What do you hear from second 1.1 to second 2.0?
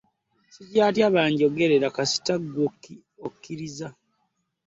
banjogerera